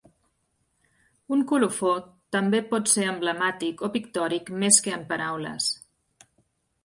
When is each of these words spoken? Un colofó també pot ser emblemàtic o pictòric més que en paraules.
Un 1.35 1.43
colofó 1.51 1.91
també 2.37 2.61
pot 2.71 2.89
ser 2.93 3.05
emblemàtic 3.11 3.83
o 3.87 3.89
pictòric 3.97 4.49
més 4.63 4.79
que 4.87 4.95
en 4.95 5.03
paraules. 5.13 5.69